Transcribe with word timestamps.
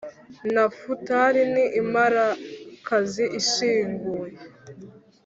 Nafutali 0.53 1.41
ni 1.53 1.63
imparakazi 1.81 3.25
ishinguye 3.39 4.37